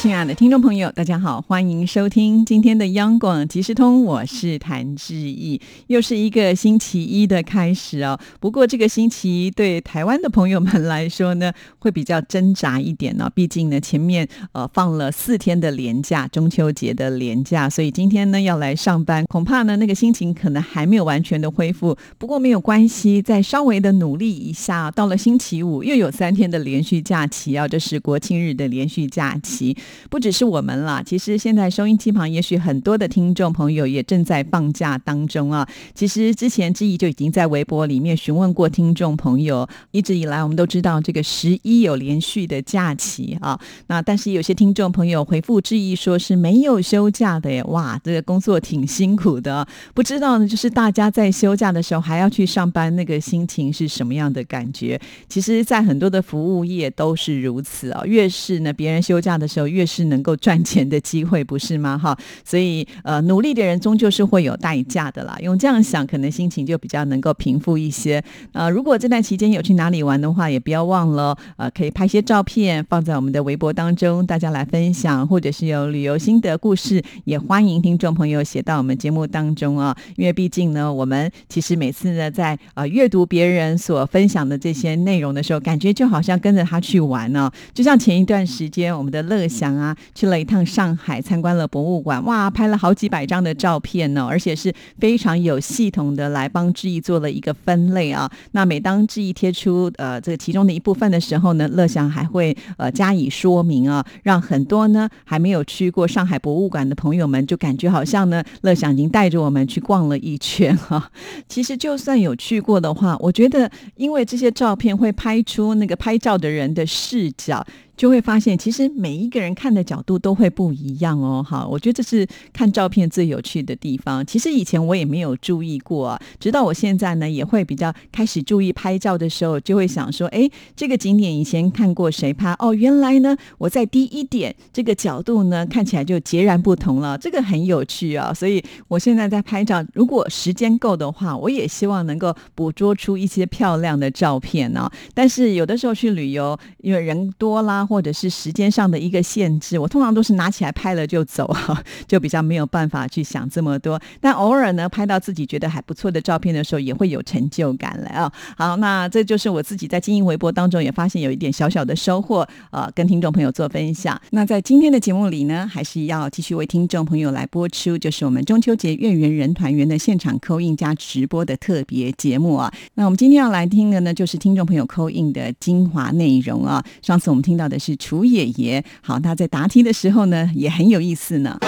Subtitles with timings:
[0.00, 8.18] 亲爱的听众朋友，大家好，欢迎收听今天的央广即时通，我是谭志毅，又是一个星期一的开始哦。
[8.40, 13.30] 不过这个星期对台湾的朋友们来说呢，会比较挣扎一点呢。
[13.34, 21.94] 毕竟呢，前面呃放了四天的连假，中秋节的连假，所以今天呢要来上班，恐怕呢那个心情可能还没有完全的恢复。
[22.16, 29.76] 不过没有关系，再稍微的努力一下，到了星期五又有三天的连续假期啊，这是国庆日的连续假期。
[30.08, 35.68] 不只是我们啦，其实现在收音机旁也许很多的听众朋友也正在放假当中啊。
[35.94, 43.58] 其实之前志毅就已经在微博里面询问过听众朋友，一直以来我们都知道这个十一有连续的假期啊。
[43.88, 49.66] 那但是有些听众朋友回复志毅说是没有休假的耶，哇，这个工作挺辛苦的。
[49.94, 55.00] 不知道呢，就是大家在休假的时候还要去上班，那个心情是什么样的感觉？
[55.28, 58.02] 其实，在很多的服务业都是如此啊。
[58.04, 61.96] 越是呢，别人休假的时候，越越是能够赚钱的机会，不是吗？
[61.96, 62.14] 哈，
[62.44, 65.38] 所以呃，努力的人终究是会有代价的啦。
[65.40, 68.22] 用这样想，可能心情就比较能够平复一些。
[68.52, 79.96] 呃，如果这段期间有去哪里玩的话，也不要忘了呃，可以拍些照片放在我们的微博当中，大家来分享，或者是有旅游心得故事，也欢迎听众朋友写到我们节目当中啊。
[80.16, 87.50] 因为毕竟呢，我们其实每次呢，在呃阅读别人所分享的这些内容的时候，感觉就好像跟着他去玩呢。
[87.72, 89.96] 就像前一段时间，我们的乐啊。
[90.14, 98.30] 去了一趟上海，参观了博物馆，哇，拍了好几百张的照片呢，而且是非常有系统的来帮志毅做了一个分类啊。
[98.52, 111.10] 那每当志毅贴出呃这个其中的一部分的时候呢，乐祥还会呃加以说明啊，让很多呢还没有去过上海博物馆的朋友们就感觉好像呢乐祥已经带着我们去逛了一圈哈。
[111.48, 117.64] 其实就算有去过的话，我觉得因为这些照片会拍出那个拍照的人的视角。
[118.00, 121.44] 就会发现，其实每一个人看的角度都会不一样哦。
[121.46, 124.24] 哈，我觉得这是看照片最有趣的地方。
[124.24, 132.56] 其实以前我也没有注意过啊，直到我现在呢，也会比较开始注意拍照的时候，就会想说，哎，这个景点以前看过谁拍？
[132.58, 137.18] 哦，原来呢，我在低一点这个角度呢，看起来就截然不同了。
[137.18, 138.32] 这个很有趣啊。
[138.32, 144.90] 所以我现在在拍照，如果时间够的话，我也希望能够捕捉出一些漂亮的照片呢。
[145.12, 147.86] 但是有的时候去旅游，因为人多啦。
[147.90, 154.00] 或者是时间上的一个限制，我通常都是拿起来拍了就走哈， 就比较没有办法去想这么多。
[154.20, 158.32] 但偶尔呢，拍到自己觉得还不错的照片的时候，也会有成就感了啊。
[158.56, 164.16] 好，那这就是我自己在经营微博当中也发现有一点小小的收获，呃，跟听众朋友做分享。
[164.30, 172.72] 那在今天的节目里呢，还是要继续为听众朋友来播出，就是我们中秋节月圆人团圆的现场扣印加直播的特别节目啊。
[172.94, 176.84] 那我们今天要来听的呢，就是听众朋友扣印的精华内容啊。
[177.02, 177.79] 上次我们听到的。
[177.80, 181.58] 是楚爷爷，好，他在答题的时候呢，也很有意思呢。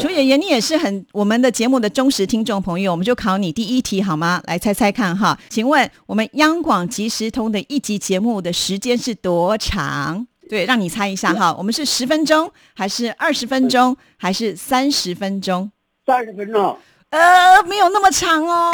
[0.00, 4.40] 楚爷爷，你也是很我们的节目的忠实听众朋友，我们就考你第一题好吗？
[4.46, 10.26] 来猜猜看哈，请问我们央广即时通的一集节目的时间是多长？
[10.48, 15.70] 对，让你猜一下哈，我们是十分钟，还是二十分钟，还是三十分钟？
[16.06, 16.78] 三十分钟。
[17.10, 18.72] 呃，没有那么长哦。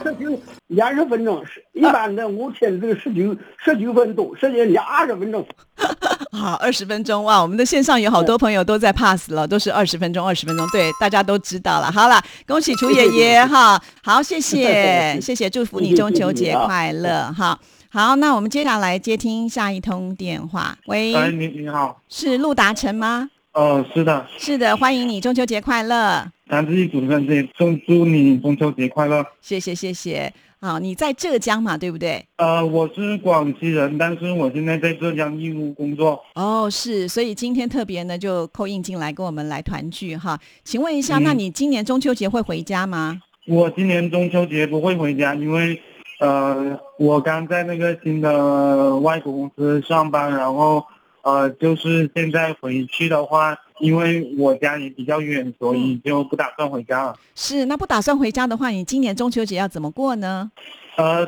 [0.00, 5.46] 啊，十九二十分钟，是一般的五天这个十九十九分钟，时间二十分钟。
[6.32, 7.42] 好，二十分钟哇！
[7.42, 10.66] 我们的线上有好多朋友都在 pass 了，都是二十分钟，二十分钟。
[10.68, 11.90] 对，大家都知道了。
[11.90, 13.80] 好了，恭喜楚爷爷哈！
[14.02, 17.58] 好，谢谢，谢谢，祝福你中秋节快乐哈！
[17.90, 20.76] 好，那我们接下来接听下一通电话。
[20.86, 23.28] 喂，哎，你你好，是陆达成吗？
[23.52, 26.24] 哦，是的，是的，欢迎你，中秋节快乐！
[26.50, 29.24] 咱自己主持人这里祝祝你中秋节快乐！
[29.40, 30.32] 谢谢谢谢。
[30.60, 32.26] 好，你在浙江嘛，对不对？
[32.36, 36.20] 呃，我是广西人，但是我现在在浙江义乌工作。
[36.34, 40.36] 哦，是，所以今天特别呢，就扣印进来跟我们来团聚哈。
[40.64, 43.20] 请问一下，那你今年中秋节会回家吗？
[43.46, 45.80] 我今年中秋节不会回家，因为
[46.18, 50.84] 呃，我刚在那个新的外国公司上班，然后。
[51.22, 57.16] 呃，就是现在回去的话，因为我家里比较远，所以就不打算回家了。
[57.34, 60.50] 是，那不打算回家的话，你今年中秋节要怎么过呢？
[60.96, 61.26] 呃，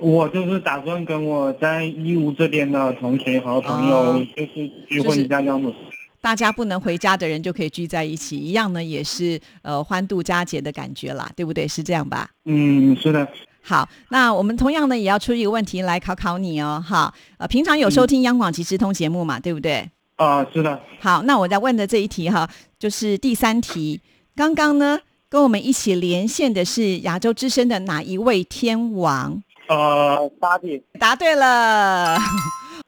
[0.00, 5.72] 我就是打算跟我在义乌这边的同学和朋友，就是聚会一下这样子。
[6.20, 11.66] 大家不能回家的人就可以聚在一起，一样呢，也是呃欢度佳节的感觉啦，对不对？
[11.68, 12.28] 是这样吧？
[12.44, 13.26] 嗯，是的。
[13.62, 19.88] 好，那我们同样呢也要出一个问题来考考你哦，哈，呃，平常有收听央广即时通节目嘛，对不对？
[20.16, 24.00] 啊，是的，好，那我在问的这一题哈，就是第三题。
[24.34, 29.42] 刚刚呢，跟我们一起连线的是亚洲之声的哪一位天王？
[29.68, 32.18] 呃，沙地，答对了。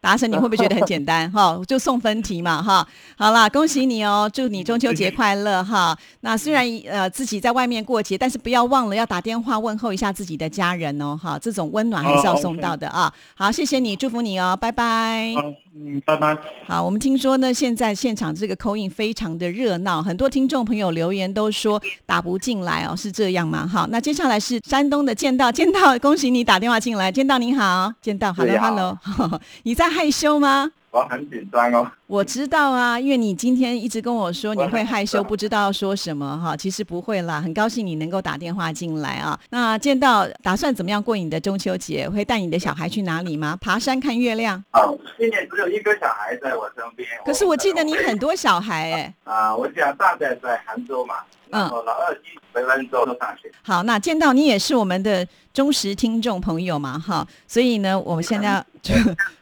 [0.00, 1.61] 达成你会不会觉得很简单 哈？
[1.67, 2.87] 就送分题嘛哈。
[3.17, 5.97] 好啦，恭喜你哦，祝你中秋节快乐哈。
[6.20, 11.38] 那虽然呃自己在外面过节，但是不要忘了要打电话问候一下自己的家人哦哈。
[11.38, 13.12] 这种温暖还是要送到的啊。
[13.35, 15.35] 好，谢谢你，祝福你哦，拜拜。
[15.73, 16.37] 嗯，拜拜。
[16.67, 23.67] 好，我们听说呢，现在现场这个口音非常的热闹，很多听众朋友留言都说打不进来哦，是这样吗？
[23.67, 30.71] 哈，那接下来是山东的剑道，剑道，恭喜你打电话进来，剑道你好，剑道，hello hello， 你在害羞吗？
[30.93, 31.89] 我很紧张哦。
[32.09, 36.57] 我知道啊，因为你今天一直跟我说你会害羞，不知道说什么哈。
[36.57, 39.39] 其实不会啦，很高兴你能够打电话进来啊。
[39.51, 42.09] 那见到打算怎么样过你的中秋节？
[42.09, 43.57] 会带你的小孩去哪里吗？
[43.61, 44.61] 爬山看月亮？
[44.73, 47.09] 哦，今年只有一个小孩在我身边。
[47.25, 49.15] 可是我记得你很多小孩哎。
[49.23, 51.15] 啊，我家大概在杭州嘛。
[51.52, 51.69] 嗯。
[51.69, 53.50] 老二弟回温州上学。
[53.62, 57.26] 好，那见到你也是我们的忠实听众朋友嘛哈。
[57.47, 58.94] 所以呢，我们现在出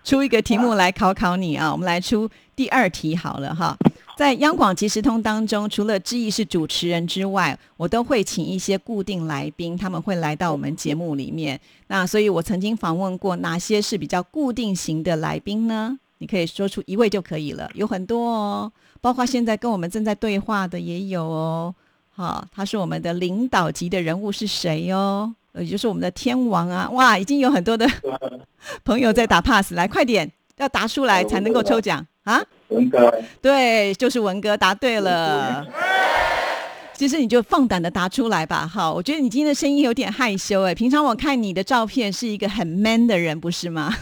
[0.05, 1.71] 出一个题目来考考你啊。
[1.73, 2.29] 我们来出。
[2.59, 3.79] 第二题好了哈，
[4.17, 11.61] 在央广即时通当中，除了志毅是主持人之外，我都会请一些固定来宾，他们会来到我们节目里面。
[11.87, 15.97] 那所以我曾经访问过哪些是比较固定型的来宾呢？
[16.19, 21.73] 你可以说出一位就可以了，有很多哦，包括现在跟我们正在对话的也有哦。
[22.19, 25.33] 好，他是我们的领导级的人物是谁哦？
[25.55, 26.91] 也就是我们的天王啊！
[26.91, 27.89] 哇，已经有很多的
[28.85, 32.05] 朋友在打 pass，来快点，要答出来才能够抽奖。
[32.25, 35.65] 啊，文哥，对，就是文哥，答对了。
[36.99, 40.75] 其实你就放胆的答出来吧，好，我觉得你今天的声音有点害羞哎。
[40.75, 43.95] 平常我看你的照片是一个很 man 的人，不是吗？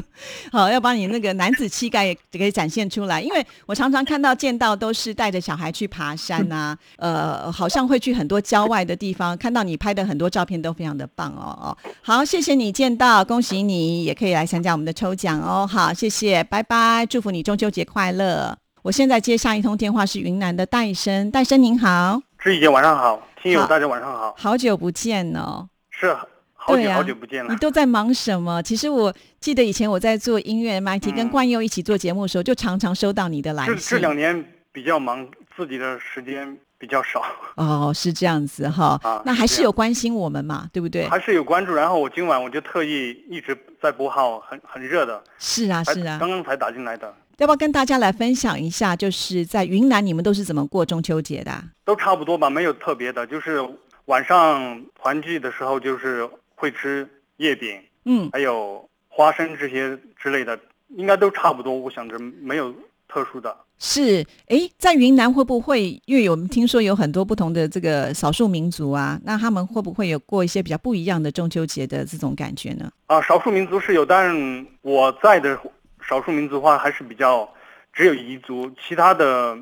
[0.52, 3.22] 好，要把你那个男子气概也给展现出来。
[3.22, 9.34] 因为我常常看到见到都是带着小孩去爬山呐，呃，好像会去很多郊外的地方。
[9.38, 11.76] 看到你拍的很多照片都非常的棒哦哦。
[12.02, 15.66] 好，谢谢你见到，恭喜你也可以来参加我们的抽奖哦。
[15.66, 18.58] 好，谢谢，拜拜，祝福你中秋节快乐。
[18.82, 22.20] 我现在接下一通电话是云南的戴生，戴生您好。
[22.42, 26.12] 志怡姐晚上好，听友大家晚上好，好久不见哦，是
[26.54, 27.48] 好久好久不见了。
[27.52, 28.60] 你都在忙什么？
[28.64, 33.76] 其实我记得以前我在做音乐 MT 跟冠佑一起做节目的时候，就常常收到你的来信。
[33.78, 35.24] 这两年比较忙，
[35.56, 37.22] 自己的时间比较少。
[37.54, 41.08] 哦，是这样子哈，那还是有关心我们嘛，对不对？
[41.08, 41.72] 还是有关注。
[41.72, 45.22] 然后我今晚我就特意一直在拨号，很很热的。
[45.38, 47.14] 是啊，是啊，刚刚才打进来的。
[47.38, 48.94] 要不要跟大家来分享一下？
[48.94, 51.52] 就是在云南，你们都是怎么过中秋节的？
[51.84, 53.26] 都差不多吧，没有特别的。
[53.26, 53.58] 就是
[54.04, 57.08] 晚上团聚的时候，就是会吃
[57.38, 60.58] 月饼，嗯，还有花生这些之类的，
[60.90, 61.74] 应该都差不多。
[61.74, 62.72] 我想着没有
[63.08, 63.56] 特殊的。
[63.78, 66.00] 是，哎，在云南会不会？
[66.04, 72.88] 因为有听说有很多不同的这个少数民族啊，那他们会不会有过一些比较不一样的中秋节的这种感觉呢？
[73.06, 75.58] 啊，少数民族是有，但我在的。
[76.06, 77.48] 少数民族的话还是比较
[77.92, 79.56] 只有彝族，其他的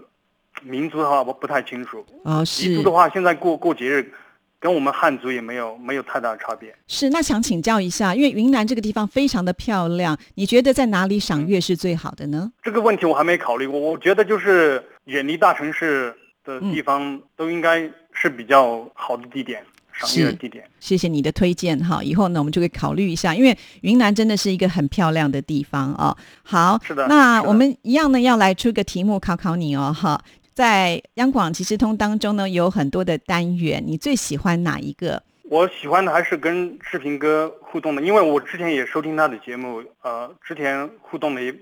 [0.63, 2.05] 民族的话我不太清楚。
[2.25, 4.13] 哦，是彝族的话，现在过过节日
[4.59, 6.75] 跟我们汉族也没有没有太大的差别。
[6.87, 12.53] 是，那想请教一下，因为云南这个地方非常的漂亮，你觉得在哪里赏月是最好的呢？
[12.63, 19.65] 这个问题我还没考虑过，我觉得就是远离大城市的地方都应该是比较好的地点。
[20.07, 20.39] 是，
[20.79, 26.17] 谢谢你的推荐哈，以后呢我们就会考虑一下，因为云南真的是一个很漂亮的地方哦。
[26.43, 30.23] 好，是的，那我们一样呢要来出个题目考考你哦哈。
[30.55, 35.23] 在央广即时通当中呢有很多的单元，你最喜欢哪一个？
[35.49, 41.55] 我喜欢的还是跟志平哥互动的，因为我之前也收听他的节目，呃，之前互动的也。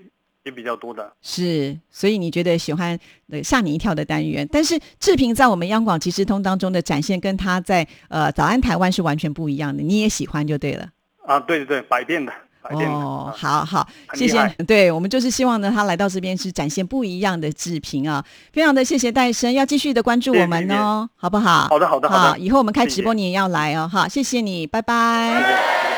[0.43, 2.97] 也比较多的是，所以你觉得喜欢
[3.43, 9.83] 吓你一跳的单元，但是志平在我们央广即时通当中的展现，跟他在呃早安台湾是完全不一样的。
[9.83, 10.87] 你也喜欢就对了
[11.25, 12.31] 啊，对对对，百变的，
[12.61, 12.95] 百变的。
[12.95, 14.47] 哦，好好，谢谢。
[14.65, 21.67] 对我们就是希望呢，他来到这边是展现不一样的志平啊，非常的谢谢戴生，要继续的关注我们哦，好不好？
[21.67, 22.39] 好的，好的，好的。
[22.39, 25.88] 以后我们开直播你也要来哦，好，谢谢你，拜拜。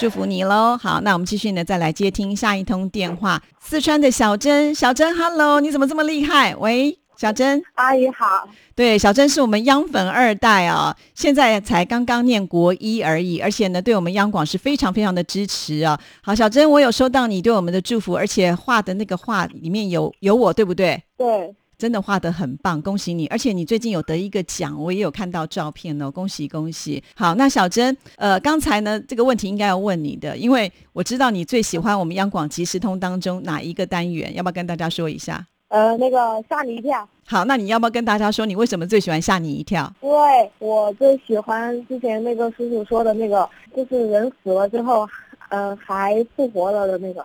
[0.00, 0.78] 祝福你喽！
[0.78, 3.38] 好，那我们继续呢，再来接听下一通电话。
[3.60, 6.56] 四川的小珍，小珍，Hello，你怎么这么厉害？
[6.56, 8.48] 喂，小珍，阿姨好。
[8.74, 16.00] 对，小珍是我们央粉二代啊，现在才刚刚念国一而已，而且呢，对我们央广是非常非常的支持啊。
[16.22, 21.02] 好，小珍，我有收到你对我们的祝福，而且画的那个画里面有有我，对不对？
[21.18, 21.54] 对。
[21.80, 23.26] 真的画的很棒，恭喜你！
[23.28, 27.02] 而且你最近有得一个奖，我也有看到照片哦，恭喜恭喜！
[27.16, 35.46] 好，那小珍，呃，刚才呢这个问题应该要问你的，因为我知道你最喜欢我们央广即时通当中哪一个单元，要不要跟大家说一下？
[35.68, 37.08] 呃，那个吓你一跳。
[37.24, 39.90] 好，那你要不要跟大家说你为什么最喜欢吓你一跳？
[40.02, 45.08] 因为我最喜欢之前那个叔叔说的那个，就是人死了之后，
[45.50, 47.24] 呃，还复活了的那个。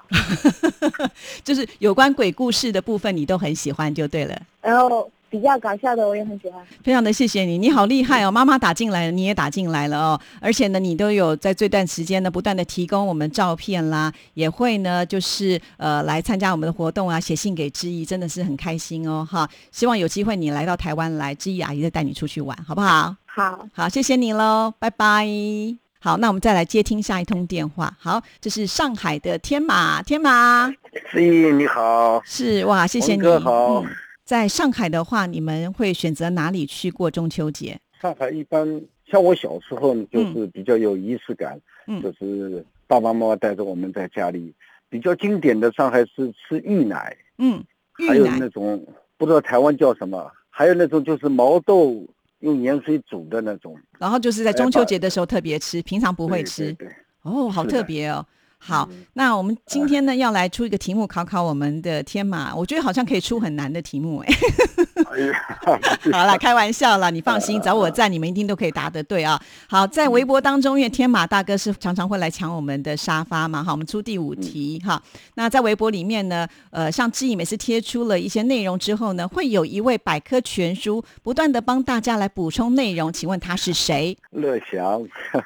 [1.43, 4.39] 就是有关鬼故事的部分，你都很喜欢，就对了。
[4.61, 5.09] 然后。
[5.27, 8.31] 比较搞笑的我也很喜欢，非常的谢谢你，你好厉害哦！
[8.31, 19.49] 妈妈打进来了，你也打进来了哦，而且呢，你都有在这段时间呢，不断的提供我们照片啦，也会呢，就是呃来参加我们的活动啊，写信给知意，真的是很开心哦，哈！
[19.73, 23.13] 希望有机会你来到台湾来，知意阿姨再带你出去玩，好不好？
[23.25, 25.84] 好，好，谢谢你喽，拜拜。
[26.05, 27.91] 好，那我们再来接听下一通电话。
[27.99, 30.71] 好，这是上海的天马，天马，
[31.09, 33.83] 知意你好，是哇，谢谢你，好。
[34.23, 37.79] 在上海的话，你们会选择哪里去过中秋节？
[37.99, 41.59] 上海一般像我小时候就是比较有仪式感，
[42.03, 44.53] 就是爸爸妈妈带着我们在家里。
[44.87, 47.63] 比较经典的上海是吃芋奶，嗯，
[48.07, 48.85] 还有那种
[49.17, 52.05] 不知道台湾叫什么，还有那种就是毛豆
[52.45, 53.75] 用盐水煮的那种。
[53.99, 56.71] 然后就是在中秋节的时候特别吃，平常不会吃。
[56.73, 56.87] 对，
[57.23, 58.25] 哦，好特别哦。
[58.67, 64.33] 好，那我们今天呢要来出一个题目考考我们的天马，我觉得好像可以出很难的题目哎。
[66.11, 69.39] 好了，开玩笑了，你放心，找我在，你们一定都可以答得对啊。
[69.67, 74.99] 好，在微博当中，因为天马大哥是常常会来抢我们的沙发嘛，好，我们出第五题哈。
[75.35, 84.17] 那在微博里面呢，呃，像志毅每次贴出了一些内容之后呢，会有一位百科全书不断的帮大家来补充内容，请问他是谁？
[84.31, 85.01] 乐祥，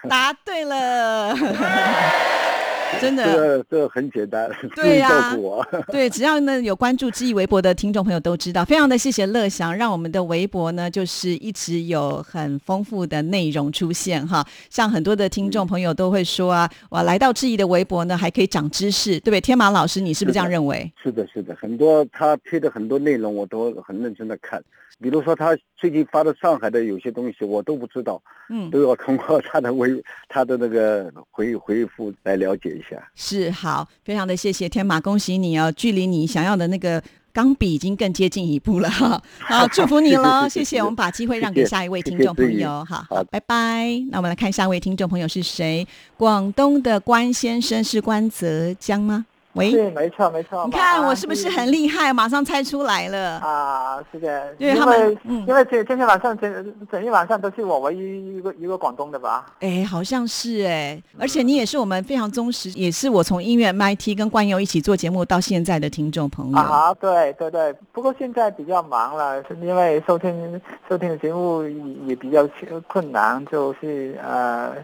[0.08, 1.36] 答对了。
[3.01, 5.65] 真的，这这很简单，对呀，我。
[5.91, 14.46] 对，只要呢有关注知意微博的听众朋友都知道，非常的谢谢乐祥，让我们的微博呢就是一直有很丰富的内容出现哈。
[14.69, 19.41] 像很多的听众朋友都会说啊，哇，来到知意的微博呢还可以长知识，对不对？
[19.41, 20.91] 天马老师，你是不是这样认为？
[21.01, 24.62] 是的，是的，很多他贴的很多内容我都很认真的看。
[25.01, 29.89] 比如说他最近发的上海的有些东西我都不知道，嗯，都要通过他的微
[30.27, 33.12] 他的那个回回复来了解一下。
[33.14, 39.22] 是好，非常的谢谢天马，恭喜你哦，距离你想要的那个钢笔已经更接近一步了哈。
[39.40, 40.80] 好，祝福你喽，谢谢。
[40.80, 43.86] 我们把机会让给下一位听众朋友，好好，拜拜。
[44.10, 45.88] 那我们来看下一位听众朋友是谁？
[46.18, 49.26] 广东的关先生是关泽江吗？
[49.53, 50.63] 喂，对，没错，没错。
[50.65, 52.13] 你看我是不是很厉害？
[52.13, 53.98] 马上猜出来了啊！
[54.12, 59.48] 是的，因为他们，嗯，因为今今天晚上整整一晚上都是我唯一一个一个广东的吧？
[59.62, 66.94] 哎，好像是哎，而且你也是我们非常忠实，也是我从音乐 MIT 跟冠佑一起做节目到现在的听众朋友啊。
[66.94, 71.63] 对对对，不过现在比较忙了，是因为收听收听的节目
[72.06, 72.48] 也比较
[72.88, 74.75] 困难，就是呃。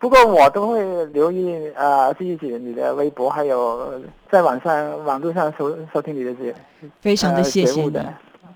[0.00, 4.00] 不过我都会留意呃，记己你的微博，还有
[4.30, 6.54] 在网上网络上收收听你的节，
[7.00, 8.00] 非常的谢谢你，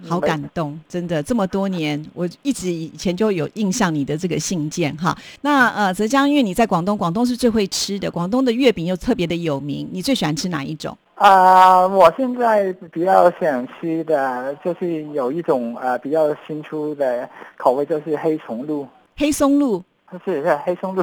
[0.08, 5.16] 好感动，真的这么多年，我一直以前就有印象你的这个信件哈。
[5.40, 10.96] 那呃，浙江因为你在广东，广东是最会吃的，广东的月饼又特别的有名，你最喜欢吃哪一种？
[11.16, 18.86] 啊，我现在比较想吃的就是有一种呃比较新出的口味，就是黑松露。
[19.16, 19.82] 黑松露。
[20.24, 21.02] 是是黑松露，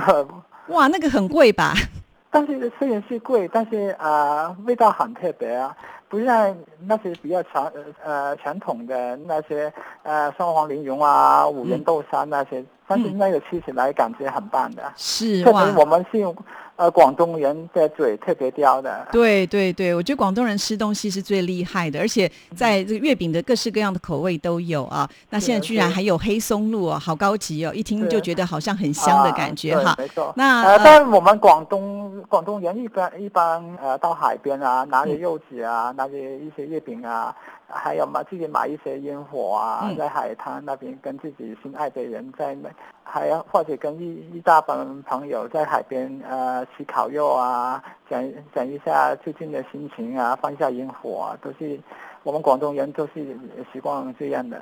[0.67, 1.73] 哇，那个很贵吧？
[2.31, 5.75] 但是虽然是贵，但是啊，味道很特别啊，
[6.07, 7.71] 不像那些比较传
[8.03, 9.73] 呃传统的那些
[10.03, 14.83] 呃双黄莲蓉啊、五仁豆沙那些，但是那个吃起来感觉很棒的。
[14.97, 16.35] 是哇，我们是用。
[16.79, 19.05] 呃，广东人的嘴特别刁的。
[19.11, 25.05] 对对对，我觉得广东人吃东西是最厉害的，而且在这个月饼的各式各样的口味都有啊。
[25.29, 29.93] 那现在居然还有黑松露哦，好高级哦，一听就觉得好像很香的感觉哈。
[29.97, 30.31] 没错。
[30.37, 37.35] 那呃，但我们广东广东人一般一般呃到海边啊，拿着柚子啊，拿着一些月饼啊。
[37.71, 42.69] 还有嘛，自己买一些烟火啊，在海滩那边跟自己心爱的人在那，
[43.11, 48.23] 还要或者跟一一大帮朋友在海边呃吃烤肉啊，讲
[48.53, 51.79] 讲一下最近的心情啊，放一下烟火啊，都是
[52.23, 53.37] 我们广东人都是
[53.73, 54.61] 习惯这样的。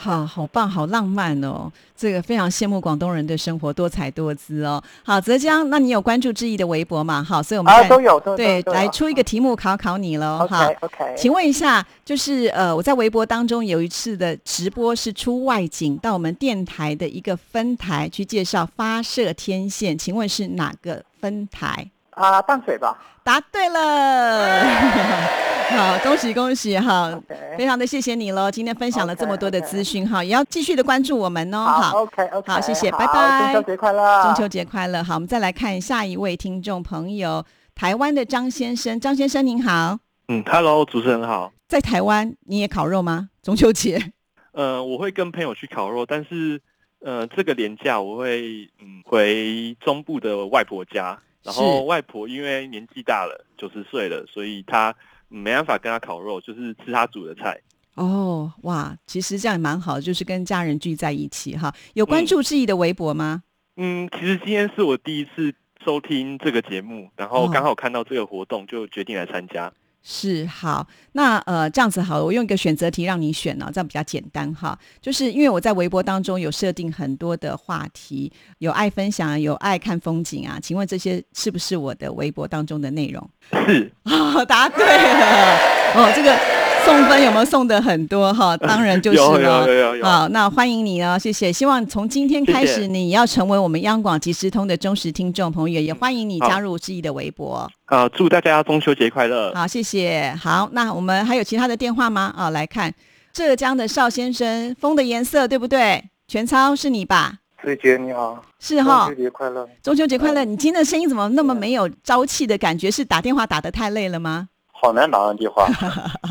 [0.00, 1.68] 好好棒，好浪漫哦！
[1.96, 4.80] 这个非常羡慕广东人的生活多彩多姿哦。
[5.04, 7.20] 好，泽江，那你有关注志毅的微博吗？
[7.20, 10.46] 好，所以我们啊都有，对，来出一个题目考考你喽。
[10.48, 11.14] 好，OK。
[11.16, 21.90] 请问一下，就是呃，我在微博当中有一次的直播是出外景到我们电台的一个分台去介绍发射天线，请问是哪个分台？
[22.10, 22.98] 啊，淡水吧。
[23.22, 24.64] 答对了。
[25.70, 27.12] 好，恭喜恭喜哈！
[27.56, 31.58] 非常的谢谢你喽，今天分享了这么多的资讯哈，也要继续的关注我们哦。
[31.58, 33.52] 好，OK OK，好，谢谢，拜拜。
[33.52, 34.22] 中秋节快乐！
[34.22, 35.04] 中秋节快乐！
[35.04, 39.98] 好，我们再来看下一位听众朋友，台湾的张先生，张先生您好。
[40.28, 41.52] 嗯，Hello，主持人好。
[41.68, 43.28] 在台湾你也烤肉吗？
[43.42, 44.12] 中秋节？
[44.52, 46.58] 呃，我会跟朋友去烤肉，但是
[47.00, 54.94] 呃，这个年假我会嗯回中部的外婆家，然后外婆因为年纪大了，九十岁了，所以她。
[55.30, 57.60] 没办法跟她烤肉，就是吃她煮的菜。
[57.96, 61.70] 哦，哇，其实这样也蛮好，就是跟家人聚在一起哈。
[61.92, 63.42] 有关注志毅的微博吗？
[63.76, 65.52] 嗯，其实今天是我第一次
[65.84, 69.70] 收听这个节目，然后刚好看到这个活动，就决定来参加。
[70.02, 74.78] 是好，那呃这样子好了，我用一个选择题让你选呢，这样比较简单哈。
[75.00, 80.58] 就是因为我在微博当中有设定很多的话题，有爱分享，有爱看风景啊。
[80.62, 83.30] 请问这些是不是我的微博当中的内容？
[83.52, 85.56] 是啊， 答对了
[85.94, 86.67] 哦，这个。
[86.88, 88.56] 送分有没有送的很多哈？
[88.66, 89.66] 当然就是了。
[90.02, 91.52] 好，那欢迎你哦，谢谢。
[91.52, 97.70] 希望从今天开始，你要成为我们央广即时通的忠实听众朋友，也欢迎你加入志毅的微博。
[97.84, 99.52] 啊，祝大家中秋节快乐！
[99.54, 100.34] 好，谢谢。
[100.40, 102.32] 好，那我们还有其他的电话吗？
[102.34, 102.90] 啊，来看
[103.34, 106.02] 浙江的邵先生，风的颜色对不对？
[106.26, 107.34] 全超是你吧？
[107.62, 109.06] 志杰你好，是哈。
[109.06, 109.68] 中秋节快乐！
[109.82, 110.42] 中秋节快乐！
[110.46, 112.90] 你今天的声音怎么那么没有朝气的感觉？
[112.90, 114.48] 是打电话打的太累了吗？
[114.80, 115.66] 好难打上电话，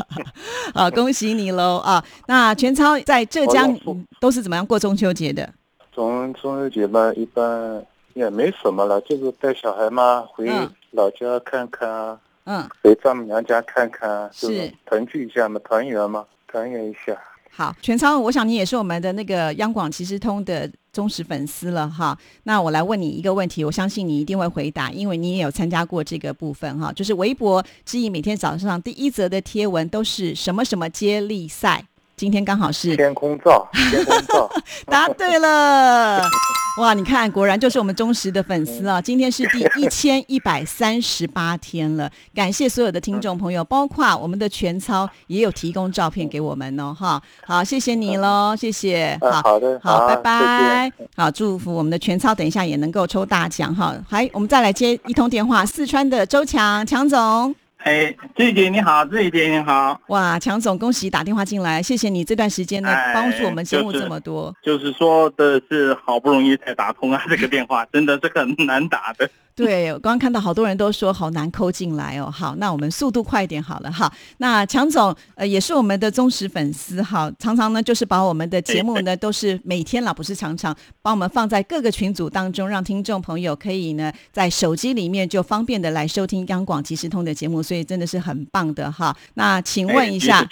[0.74, 2.02] 好，恭喜你喽啊！
[2.26, 3.78] 那全超在浙江
[4.18, 5.48] 都是怎么样过中秋节的？
[5.92, 10.48] 中中秋节嘛，一般也没什么了，就是带小孩嘛，回
[10.92, 17.14] 老家看看啊，嗯，回丈母娘家看看，是团聚一下嘛，团圆嘛，团圆一下。
[17.50, 22.18] 好，全超，我想你也是我们的那个央广其实通的忠实粉丝了哈。
[22.44, 26.92] 那我来问你一个问题，我相信你一定会回答，因为你也有参加过这个部分哈。
[26.92, 31.86] 就是微博之意，每天早上第一则的贴文都是什么什么接力赛。
[32.18, 34.50] 今天刚好是天空照，天空照，
[34.90, 36.20] 答对了，
[36.80, 36.92] 哇！
[36.92, 39.00] 你看，果然就是我们忠实的粉丝啊。
[39.00, 53.94] 今天是第一千一百三十八天了， 感谢所有的听众朋友，包括我们的全操也有提供照片给我们哦，哈，好，谢谢你喽，谢谢，好好的，好，拜拜，好，祝福我们的全操，等一下也能够抽大奖哈。
[54.08, 57.54] 还，我们再来接一通电话，四川的周强强总。
[57.78, 60.00] 哎，这一点你好，这一点你好。
[60.08, 64.54] 哇，强总，恭喜打电话进来，谢谢你这段时间呢帮助我们节目这么多。
[64.62, 69.30] 就是说的是好不容易才打通啊，这个电话真的是很难打的。
[69.66, 72.30] 对，我刚刚看到好多人都说好难扣进来哦。
[72.30, 74.12] 好，那我们速度快一点好了哈。
[74.38, 89.16] 那强总呃也是我们的忠实粉丝哈，常常呢就是把我们的节目呢都是每天啦，不是常常帮我们放在各个群组当中，让听众朋友可以呢在手机里面就方便的来收听央广即时通的节目，所以真的是很棒的哈。
[89.34, 90.46] 那请问一下，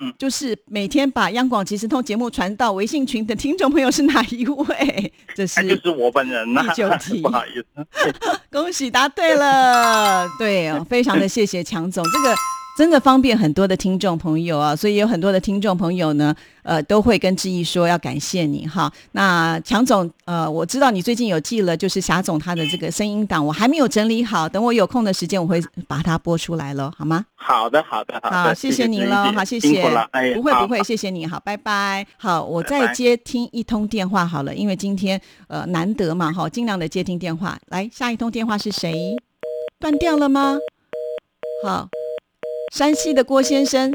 [0.00, 5.12] 嗯，就是每天把央广即时通节目传到微信群的听众朋友是哪一位？
[5.34, 6.62] 这是就是我本人呐，
[7.22, 7.86] 不好意思。
[8.50, 12.34] 恭喜答对了，对，非常的谢谢强总，这个
[12.76, 18.92] 真的方便很多的听众朋友啊，所以有很多的听众朋友呢，呃，都会跟志毅说要感谢你哈。
[19.12, 25.58] 那强总，呃，我知道你最近有寄了，就是霞总他的这个声音档，我还没有整理好，等我有空的时间，我会
[25.88, 27.24] 把它播出来了，好吗？
[27.34, 29.82] 好的，好的，好，谢谢你了，好，谢谢，
[30.34, 32.06] 不会不会，谢谢你好，拜拜。
[32.18, 37.58] 好，我再接听一通电话好了，因为今天呃难得嘛哈，尽量的接听电话。
[37.68, 39.16] 来，下一通电话是谁？
[39.80, 40.58] 断掉了吗？
[41.64, 41.88] 好。
[42.72, 43.92] 山西的郭先生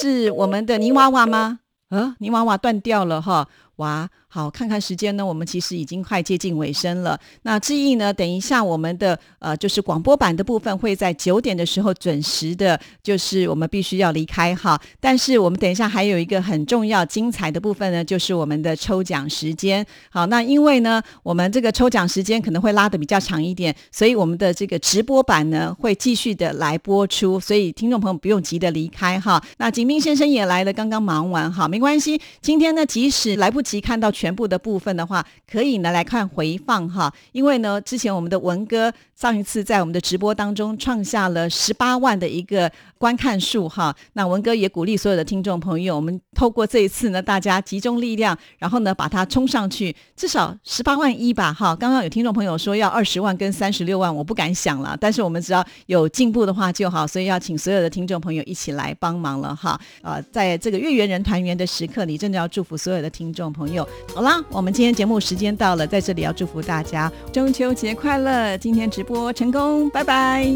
[0.00, 1.60] 是我们的泥娃娃吗？
[1.90, 4.10] 呃，泥娃娃断掉了哈，娃。
[4.32, 7.18] 好，看看时间呢，我们其实已经快接近尾声了。
[7.42, 14.80] 那志毅呢，等一下我们的呃，就是广播版的部分会在九点的时候准时的，就是我们必须要离开哈。
[15.00, 19.84] 但是我们等一下还有一个很重要精彩的部分呢，就是我们的抽奖时间。
[20.10, 29.42] 好，那因为呢，我们这个抽奖时间可能会拉的比较长一点，所以我们的这个直播版呢会继续的来播出，所以听众朋友不用急的离开哈。
[29.58, 32.20] 那景斌先生也来了，刚刚忙完哈，没关系。
[32.40, 34.08] 今天呢，即使来不及看到。
[34.20, 51.74] 全部的部分的话，可以呢来看回放哈，因为呢，之前我们的文哥上一次在我们的直播当中创下了十八万的一个观看数哈，那文哥也鼓励所有的听众朋友，我们透过这一次呢，大家集中力量，然后呢把它冲上去，至少十八万一吧哈。
[51.74, 59.80] 刚刚有听众朋友说要二十万跟三十六万，我不敢想了，但是我们只要有进步的话就好，所以要请所有的听众朋友一起来帮忙了哈。
[60.02, 63.88] 啊，在这个月圆人团圆的时刻你，真的要祝福所有的听众朋友。
[64.14, 68.56] 好啦，我们今天节目时间到了，在这里要祝福大家中秋节快乐！
[68.58, 70.46] 今天直播成功，拜拜。